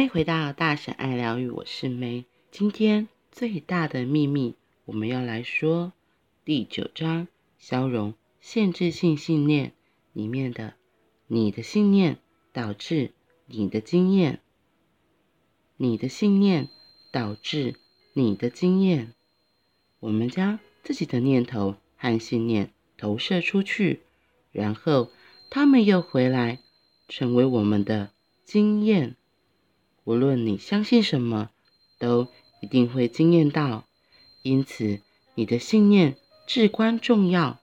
[0.00, 2.24] 欢迎回到大婶爱疗愈，我是梅。
[2.50, 4.54] 今天最大的秘密，
[4.86, 5.92] 我们要来说
[6.42, 7.28] 第九章：
[7.58, 9.74] 消融限制性信念
[10.14, 10.72] 里面的
[11.28, 12.16] “你的信念
[12.50, 13.12] 导致
[13.44, 14.40] 你的经验”，
[15.76, 16.70] 你的信念
[17.12, 17.74] 导致
[18.14, 19.12] 你的经验。
[19.98, 24.00] 我们将自己的念头和信念投射出去，
[24.50, 25.10] 然后
[25.50, 26.60] 他们又回来，
[27.06, 28.12] 成为我们的
[28.46, 29.16] 经验。
[30.04, 31.50] 无论你相信什么，
[31.98, 32.28] 都
[32.60, 33.86] 一定会惊艳到。
[34.42, 35.00] 因此，
[35.34, 37.60] 你的信念至关重要。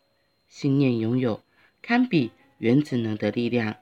[0.47, 1.43] 信念拥有
[1.81, 3.77] 堪比原子能的力量，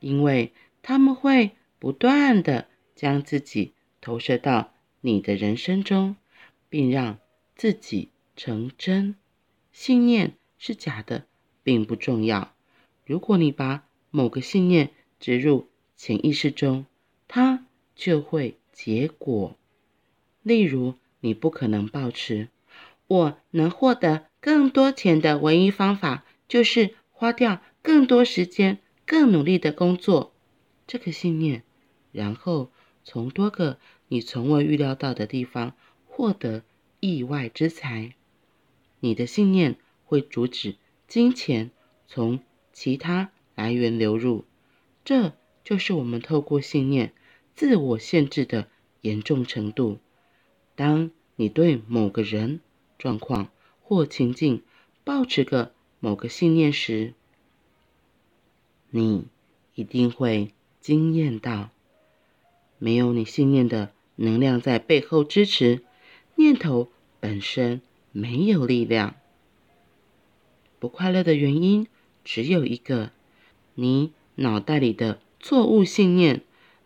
[0.00, 0.52] 因为
[0.82, 6.16] 他们会不断地将自己投射到你的人生中，
[6.68, 7.18] 并让
[7.56, 9.16] 自己成真。
[9.72, 11.26] 信念是假的，
[11.62, 12.52] 并不重要。
[13.06, 16.84] 如果你把某个信念植入潜意识中，
[17.26, 17.64] 它
[17.94, 19.56] 就会结果。
[20.42, 22.48] 例如，你不可能保持
[23.06, 30.32] “我能获得更多钱的唯一方法就是花掉更多时间、更努力的工作”
[30.86, 31.62] 这个信念，
[32.10, 32.70] 然后
[33.04, 35.74] 从多个你从未预料到的地方
[36.06, 36.62] 获得
[37.00, 38.14] 意外之财。
[39.00, 40.76] 你的信念会阻止
[41.06, 41.70] 金钱
[42.06, 42.40] 从
[42.72, 44.44] 其他来源流入。
[45.04, 45.32] 这
[45.64, 47.12] 就是我们透过信念。
[47.54, 48.68] 自我限制的
[49.02, 49.98] 严重程度。
[50.74, 52.60] 当你对某个人、
[52.98, 53.50] 状况
[53.82, 54.62] 或情境
[55.04, 57.14] 抱持个某个信念时，
[58.90, 59.26] 你
[59.74, 61.70] 一定会惊艳到，
[62.78, 65.82] 没有你信念的能量在背后支持，
[66.36, 66.88] 念头
[67.20, 67.80] 本身
[68.12, 69.14] 没有力量。
[70.78, 71.86] 不快乐的原因
[72.24, 73.12] 只有一个：
[73.74, 76.42] 你脑袋里的错误信念。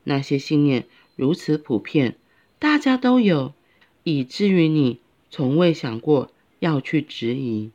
[0.09, 0.87] 那些信念
[1.17, 2.17] 如此普遍，
[2.61, 3.53] 大家都有，
[4.05, 5.01] 以至于你
[5.33, 6.31] 从未想过
[6.61, 7.73] 要去质疑。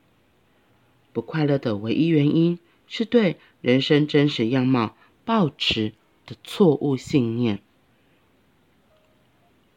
[1.12, 5.92] 不快乐的唯一原因是对人生真实样貌抱持
[6.26, 7.60] 的错误信念。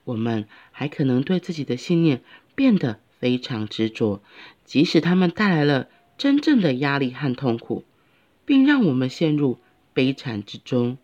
[0.04, 2.22] 我们还可能对自己的信念
[2.54, 4.22] 变得非常执着，
[4.64, 7.82] 即使他们带来了真正的压力和痛苦，
[8.44, 9.58] 并让我们陷入
[9.92, 10.98] 悲惨之中。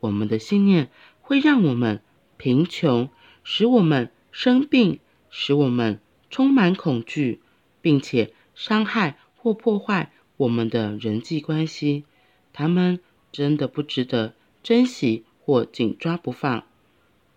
[0.00, 2.00] 我们的信念会让我们
[2.36, 3.08] 贫穷，
[3.42, 5.00] 使我们生病，
[5.30, 6.00] 使我们
[6.30, 7.40] 充满恐惧，
[7.80, 12.04] 并且伤害或破坏我们的人际关系。
[12.52, 13.00] 他们
[13.32, 16.64] 真的不值得珍惜或紧抓不放。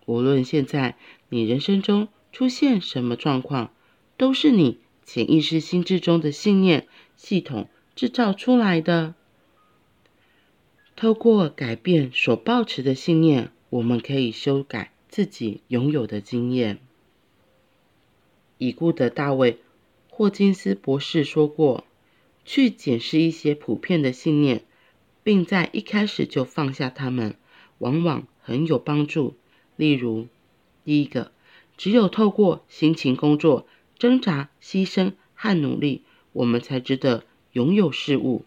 [0.06, 0.96] 无论现在
[1.28, 3.72] 你人生中出现什么状况，
[4.16, 6.86] 都是你潜意识心智中的信念
[7.16, 9.14] 系统制造出来的。
[11.02, 16.78] 透过改变所抱持的信念，我们可以修改自己拥有的经验。
[18.58, 19.54] 已故的大卫·
[20.08, 21.82] 霍金斯博士说过
[22.46, 24.62] ：“去检视一些普遍的信念，
[25.24, 27.34] 并在一开始就放下它们，
[27.78, 29.34] 往往很有帮助。
[29.74, 30.28] 例如，
[30.84, 31.32] 第一个，
[31.76, 33.66] 只有透过辛勤工作、
[33.98, 36.02] 挣扎、牺牲和努力，
[36.32, 38.44] 我们才值得拥有事物。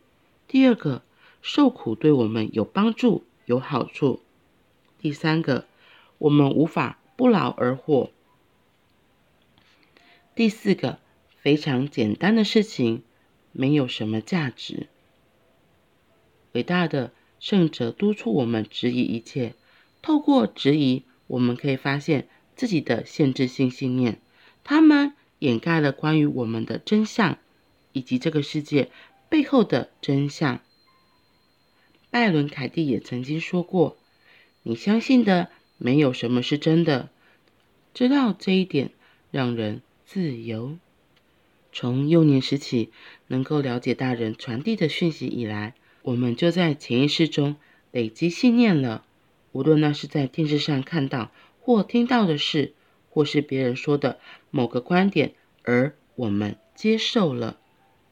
[0.48, 1.02] 第二个。”
[1.48, 4.20] 受苦对我们有帮助、有好处。
[4.98, 5.68] 第三个，
[6.18, 8.10] 我们无法不劳而获。
[10.34, 10.98] 第四个，
[11.38, 13.04] 非常简单的事情，
[13.52, 14.88] 没有什么价值。
[16.54, 19.54] 伟大的圣者督促我们质疑一切，
[20.02, 24.20] 透过质疑，我们可以发现自己的限制性信念，
[24.64, 27.38] 他们掩盖了关于我们的真相，
[27.92, 28.90] 以及这个世界
[29.30, 30.60] 背后的真相。
[32.16, 33.98] 艾伦·凯蒂也曾经说过
[34.64, 37.10] ：“你相信的没有什么是真的。”
[37.94, 38.92] 知道这一点，
[39.32, 40.78] 让人自由。
[41.74, 42.90] 从幼年时起，
[43.28, 45.74] 能够了解大人传递的讯息以来，
[46.04, 47.58] 我们就在潜意识中
[47.92, 49.04] 累积信念了。
[49.52, 52.72] 无论那是在电视上看到或听到的事，
[53.10, 54.20] 或是别人说的
[54.52, 57.60] 某个观点，而我们接受了。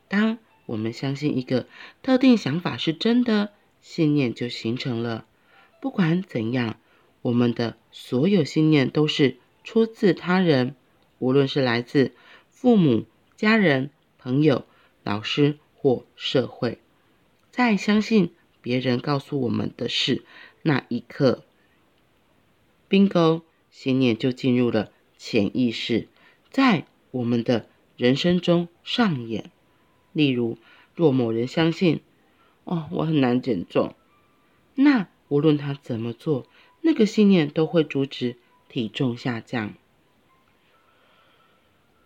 [0.09, 1.67] 当我们相信一个
[2.01, 5.27] 特定想法是真的，信念就形成了。
[5.79, 6.79] 不管怎样，
[7.21, 10.75] 我们的所有信念都是出自他人，
[11.19, 12.13] 无论是来自
[12.49, 14.65] 父母、家人、朋友、
[15.03, 16.79] 老师或社会。
[17.51, 18.31] 在相信
[18.61, 20.23] 别人告诉我们的事
[20.61, 21.43] 那一刻
[22.89, 26.07] ，Bingo，信念就进入了潜意识，
[26.49, 29.51] 在我们的人生中上演。
[30.13, 30.57] 例如，
[30.95, 32.01] 若某人相信，
[32.63, 33.93] 哦，我很难减重。
[34.75, 36.47] 那无论他怎么做，
[36.81, 38.37] 那个信念都会阻止
[38.69, 39.73] 体重下降。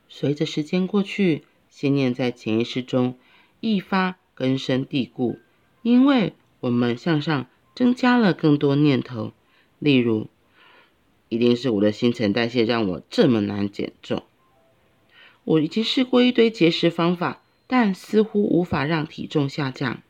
[0.10, 3.18] 随着时间过去，信念在潜意识中
[3.60, 5.40] 愈发根深蒂固，
[5.82, 9.34] 因为我们向上增加了更多念头，
[9.80, 10.28] 例如，
[11.30, 14.24] 一定是我的新陈代谢让我这么难减重。
[15.44, 20.02] 我已经试过一堆节食方法，但似乎无法让体重下降。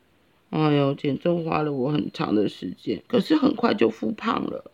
[0.50, 4.72] 哎呦，减重花了我很长的时间，可是很快就复胖了。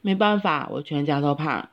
[0.00, 1.68] 没办法，我全家都胖。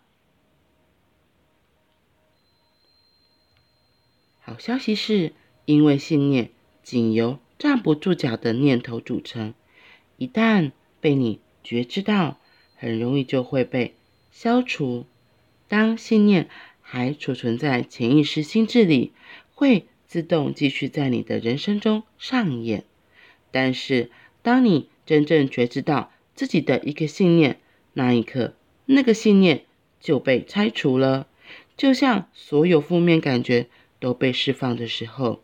[4.42, 5.34] 好消息是，
[5.66, 6.52] 因为信念
[6.84, 9.54] 仅由站不住脚的念头组成，
[10.18, 12.38] 一旦被你觉知到，
[12.76, 13.96] 很容易就会被
[14.32, 15.06] 消除。
[15.70, 16.50] 当信念
[16.82, 19.12] 还储存在潜意识心智里，
[19.54, 22.86] 会自动继续在你的人生中上演。
[23.52, 24.10] 但是，
[24.42, 27.60] 当你真正觉知到自己的一个信念，
[27.94, 28.54] 那一刻，
[28.86, 29.66] 那个信念
[30.00, 31.28] 就被拆除了，
[31.76, 33.68] 就像所有负面感觉
[34.00, 35.42] 都被释放的时候，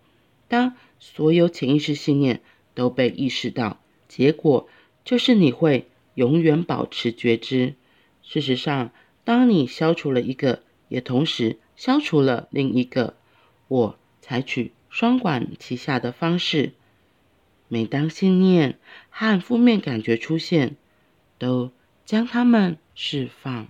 [0.48, 2.42] 当所有潜意识信念
[2.74, 4.68] 都被意识到，结果
[5.04, 7.74] 就是你会永远保持觉知。
[8.22, 8.92] 事实上，
[9.24, 13.16] 当你消除了一个，也同时消除了另一个。
[13.68, 16.72] 我采取双管齐下的方式，
[17.68, 18.80] 每当信念
[19.10, 20.78] 和负面感觉出现，
[21.38, 21.72] 都
[22.06, 23.68] 将它们释放。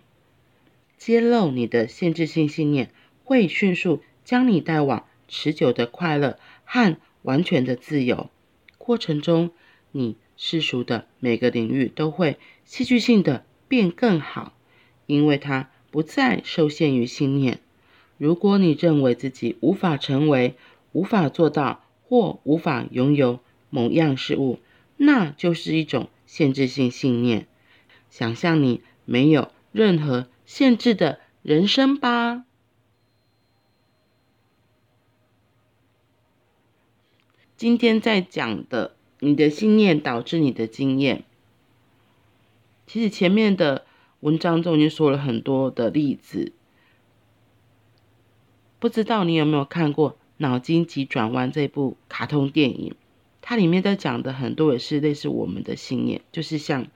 [1.00, 2.92] 揭露你的限制性信念，
[3.24, 4.04] 会迅速。
[4.26, 8.30] 将你带往持久的快乐和完全的自由。
[8.78, 9.52] 过程中，
[9.92, 14.54] 你世俗的每个领域都会戏剧性的变更好，
[15.08, 17.60] 因为它不再受限于信念。
[18.24, 20.56] 如果你认为自己无法成为、
[20.94, 24.60] 无法做到或无法拥有某样事物，
[24.96, 27.48] 那就是一种限制性信念。
[28.10, 32.46] 想象你没有任何限制的人生吧。
[37.58, 41.26] 今天在讲的，你的信念导致你的经验。
[42.88, 43.86] 其实前面的
[44.22, 46.54] 文章中已经说了很多的例子，
[48.84, 52.96] 不知道你有没有看过《脑筋急转弯》这部卡通电影？
[53.42, 56.88] 它里面在讲的很多也是类似我们的信念，就是像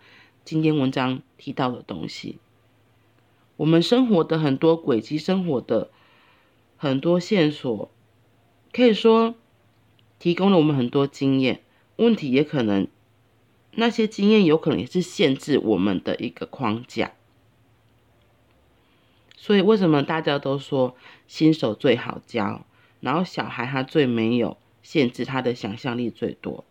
[0.44, 2.40] 今天文章提到的东西。
[3.56, 5.90] 我们生活的很多轨迹，生活的
[6.76, 7.90] 很多线索，
[8.74, 9.36] 可以说。
[10.20, 11.62] 提供了我们很多经验，
[11.96, 12.88] 问题也可能，
[13.72, 17.14] 那些经验有可能也是限制我们的一个框架。
[19.38, 20.98] 所以为什么大家都说
[21.28, 22.66] 新手最好教，
[23.00, 26.66] 然后小孩他最没有限制，他的想象力最多？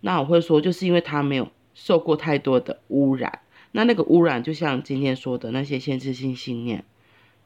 [0.00, 3.40] 那我会说，就是因为他没有受过太多的污染。
[3.72, 6.84] 那那个污染，就像今天说的那些限制性信念，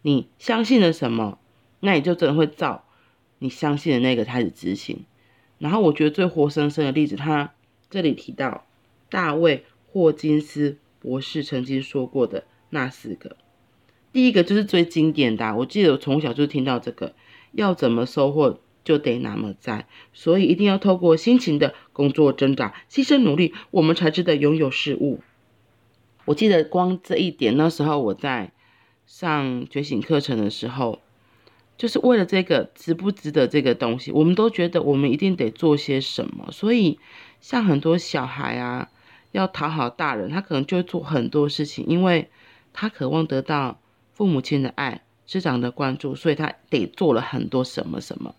[0.03, 1.39] 你相信了什么，
[1.81, 2.85] 那你就真的会造。
[3.41, 5.05] 你相信的那个开始执行，
[5.59, 7.55] 然后我觉得最活生生的例子，他
[7.89, 8.67] 这里提到
[9.09, 13.37] 大卫霍金斯博士曾经说过的那四个，
[14.13, 17.15] 第一个就是最经典的，我记得我从小就听到这个，
[17.53, 25.21] 要怎么收获就得那么在，所以一定要透过辛勤的工作挣扎、牺牲努力，我们才值得拥有事物。
[26.25, 28.53] 我记得光这一点，那时候我在
[29.07, 31.01] 上觉醒课程的时候。
[31.77, 36.49] 就是为了这个值不值得这个东西，我们都觉得我们一定得做些什么。
[36.51, 36.99] 所以，
[37.41, 38.89] 像很多小孩啊，
[39.31, 42.31] 要讨好大人，他可能就会做很多事情，因为
[42.73, 43.79] 他渴望得到
[44.19, 48.35] 父母亲的爱、师长的关注，所以他得做了很多什么什么，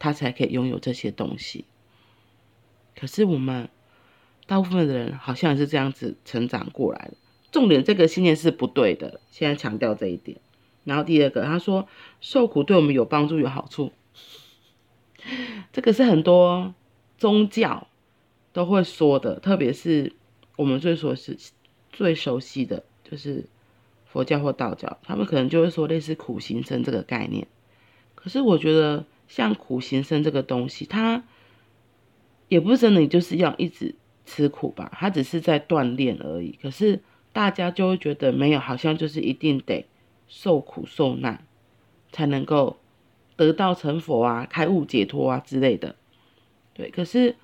[0.00, 1.64] 他才可以拥有这些东西。
[2.96, 3.68] 可是我们
[4.48, 7.14] 大部分的人好像是这样子成长过来的。
[7.52, 9.20] 重点，这个信念是不对的。
[9.30, 10.38] 现在强调这一点。
[10.82, 11.86] 然后第二个，他说
[12.20, 13.92] 受苦对我们有帮助有好处，
[15.72, 16.74] 这个是很多
[17.18, 17.86] 宗教
[18.52, 20.12] 都会说的，特别是
[20.56, 21.38] 我们最熟悉、
[21.92, 23.44] 最熟悉的就是
[24.12, 27.46] 佛教或道教，他们可能就会说类似苦行僧这个概念。
[28.14, 31.24] 可是我觉得像苦行僧这个东西，它
[32.48, 33.94] 也不是真的，就是要一直
[34.26, 36.58] 吃苦吧，它只是在锻炼而已。
[36.60, 37.00] 可是
[37.32, 39.86] 大家就会觉得没有，好像就是一定得。
[40.32, 41.44] 受苦受难，
[42.12, 42.78] 才能够
[43.34, 45.96] 得道成佛啊、开悟解脱啊之类的。
[46.72, 47.34] 对，可是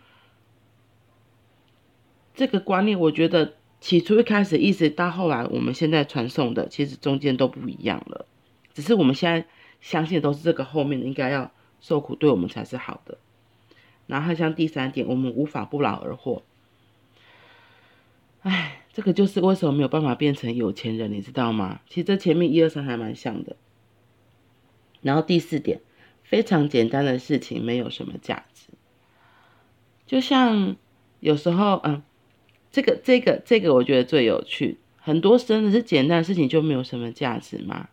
[2.33, 8.27] 这个观念，我觉得起初一开始一直到后来，我们现在传送的，其实中间都不一样了。
[8.73, 9.47] 只是我们现在
[9.81, 13.19] 相信都是这个后面的，应该要受苦对我们才是好的。
[14.07, 16.43] 然后像第三点，我们无法不劳而获。
[18.43, 21.81] 哎，这个就是为什么没有办法变成有钱人，你知道吗？
[21.89, 23.57] 其实这前面一二三还蛮像的。
[25.03, 25.81] 然后第四点，
[26.23, 28.69] 非常简单的事情没有什么价值。
[30.07, 30.77] 就像
[31.19, 32.03] 有时候，嗯，
[32.77, 34.77] 这个这个这个我觉得最有趣。
[34.99, 37.89] 很多真的是简单的事情就没有什么价值吗？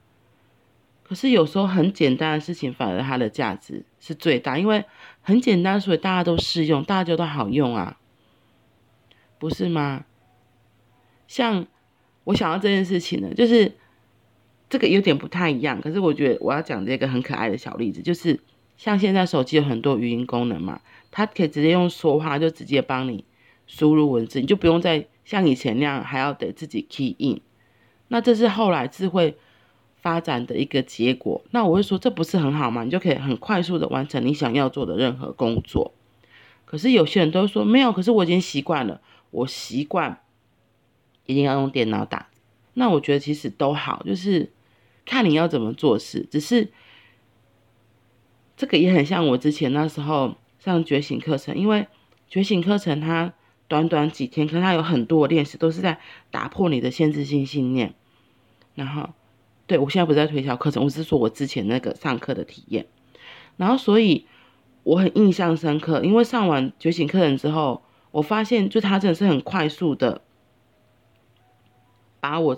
[1.04, 4.84] 可是有时候很简单的事情反而它的价值是最大，因为
[5.22, 7.98] 很简单，所以大家都适用，大家觉得好用啊，
[9.40, 10.04] 不是吗？
[11.30, 11.66] 像
[12.26, 13.72] 我想到这件事情呢，就是
[14.70, 18.38] 这个有点不太一样，可是我觉得我要讲这个很可爱的小例子，就是
[18.76, 23.24] 像现在手机有很多语音功能嘛，它可以直接用说话就直接帮你
[23.74, 25.08] 输入文字，你就不用再。
[25.26, 27.40] 像以前那样还要得自己 key in，
[28.10, 29.38] 那这是后来智慧
[29.96, 31.42] 发展的一个结果。
[31.52, 32.84] 那我会说，这不是很好吗？
[32.84, 35.94] 你就可以很快速的完成你想要做的任何工作。
[36.66, 39.00] 可是有些人都说没有，可是我已经习惯了，
[39.32, 40.20] 我习惯
[41.26, 42.28] 一定要用电脑打。
[42.74, 44.52] 那我觉得其实都好，就是
[45.06, 46.28] 看你要怎么做事。
[46.30, 46.70] 只是
[48.58, 51.88] 这个也很像我之前那时候上觉醒课程，因为
[52.28, 53.34] 觉醒课程它。
[53.68, 57.96] 短短几天，可是它有很多练习，都是在打破你的限制性信念。
[58.76, 59.10] 然后，
[59.66, 62.88] 对，我现在不是在推销课程，我是说我之前那个上课的体验。
[63.58, 64.28] 然后，所以
[64.84, 70.22] 我很印象深刻，因为上完觉醒课程之后，我发现就他真的是很快速的，
[72.20, 72.58] 把我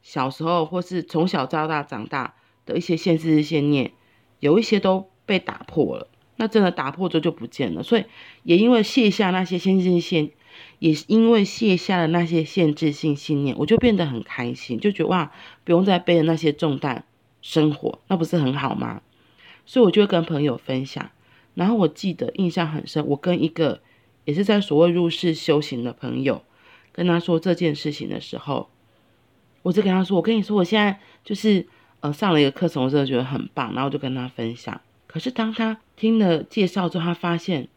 [0.00, 2.34] 小时候或是从小到大长大
[2.66, 3.92] 的一些限制性信念，
[4.40, 6.08] 有一些都被打破了。
[6.36, 8.04] 那真的打破之后就不见了，所以
[8.44, 10.32] 也因为卸下那些限制性。
[10.78, 15.32] 也因为卸下了那些限制性信念，我就变得很开心，就觉得哇，
[15.64, 17.04] 不用再背着那些重担
[17.42, 19.02] 生活，那不是很好吗？
[19.66, 21.10] 所以我就会跟朋友分享。
[21.54, 23.80] 然后我记得印象很深，我跟一个
[24.24, 26.42] 也是在所谓入世修行的朋友
[26.92, 28.68] 跟他说这件事情的时候，
[29.62, 31.66] 我就跟他说：“我跟你说，我现在就是
[32.00, 34.80] 呃上了一个课程，我真的觉得很棒。”然后就跟他分享。
[35.08, 37.68] 可是当他听了介绍之后，他发现。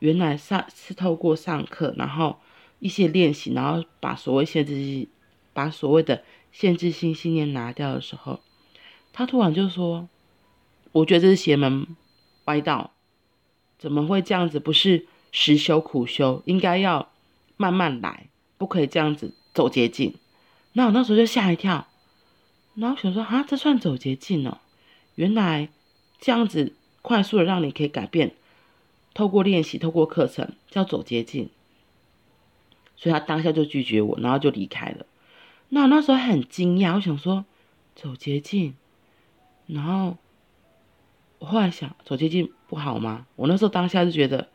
[0.00, 2.38] 原来上是透过上课，然后
[2.78, 5.08] 一些练习，然后把所谓限制性，
[5.52, 8.40] 把所谓的限制性信念拿掉的时候，
[9.12, 10.08] 他突然就说
[10.92, 11.86] ：“我觉得这是邪门
[12.44, 12.92] 歪道，
[13.78, 14.60] 怎么会这样子？
[14.60, 17.10] 不是实修苦修，应该要
[17.56, 20.14] 慢慢来，不可以这样子走捷径。”
[20.74, 21.88] 那我那时候就吓一跳，
[22.74, 24.58] 然后想说：“啊，这算走捷径哦？
[25.16, 25.68] 原来
[26.20, 28.36] 这样子快速的让你可以改变。”
[29.14, 31.50] 透过练习，透过课程，叫走捷径，
[32.98, 35.06] 所以他当下就拒绝我，然后就离开了。
[35.70, 37.46] 那我那时候很惊讶，我想说
[37.96, 38.74] 走捷径，
[39.66, 40.18] 然后
[41.38, 43.26] 我后来想，走捷径不好吗？
[43.36, 44.48] 我那时候当下就觉得，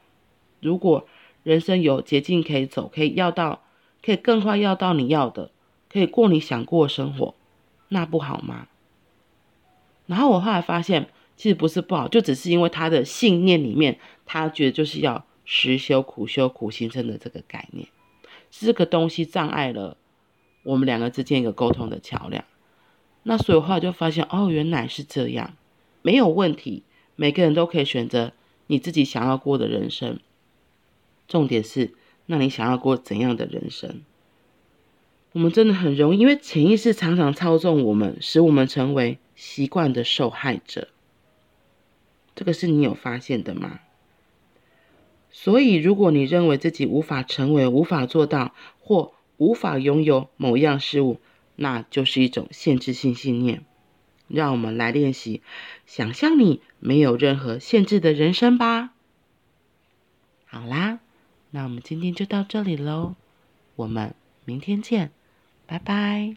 [0.59, 1.07] 如果
[1.41, 3.63] 人生有捷径可以走，可以要到，
[4.03, 5.49] 可以更快要到你要的，
[5.89, 7.33] 可以过你想过的生活，
[7.87, 8.67] 那不好吗？
[10.05, 11.09] 然后我后来发现。
[11.35, 17.87] 其实不是不好，就只是因为他的信念里面，他觉得就是要实修苦修苦行僧的这个概念，
[18.59, 19.97] 这个东西障碍了
[20.61, 22.45] 我们两个之间一个沟通的桥梁。
[23.23, 25.55] 那所以后来就发现，哦，原来是这样，
[26.03, 26.83] 没有问题，
[27.15, 28.31] 每个人都可以选择
[28.67, 30.19] 你自己想要过的人生。
[31.27, 31.93] 重点是，
[32.27, 34.03] 那你想要过怎样的人生？
[35.31, 40.89] 我们真的很容易，因为潜意识常常操纵我们，使我们成为习惯的受害者。
[42.35, 43.79] 这个是你有发现的吗？
[45.33, 51.19] 所以，如果你认为自己无法成为、无法做到或无法拥有某样事物，
[51.55, 53.65] 那就是一种限制性信念。
[54.29, 55.41] 让我们来练习，
[55.85, 58.93] 想象你没有任何限制的人生吧。
[60.45, 60.99] 好啦，
[61.51, 63.15] 那我们今天就到这里喽，
[63.75, 65.11] 我们明天见，
[65.65, 66.35] 拜拜。